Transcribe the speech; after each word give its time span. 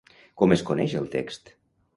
Com 0.41 0.55
es 0.55 0.63
coneix 0.71 0.97
el 1.03 1.07
text? 1.17 1.57